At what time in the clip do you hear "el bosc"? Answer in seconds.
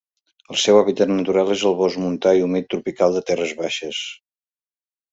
1.71-2.03